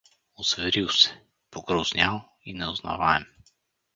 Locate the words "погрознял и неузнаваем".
1.51-3.25